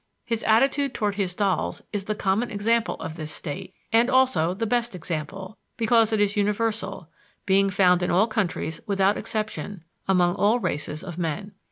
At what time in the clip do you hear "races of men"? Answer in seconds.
10.59-11.51